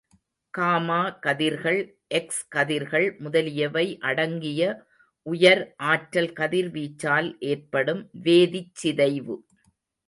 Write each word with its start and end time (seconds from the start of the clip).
Gamma 0.53 1.01
கதிர்கள், 1.19 1.81
X 2.07 2.41
கதிர்கள் 2.47 3.07
முதலியவை 3.19 3.85
அடங்கிய 3.99 4.61
உயர் 5.25 5.63
ஆற்றல் 5.91 6.33
கதிர்வீச்சால் 6.33 7.29
ஏற்படும் 7.45 8.03
வேதிச் 8.23 8.73
சிதைவு. 8.73 9.37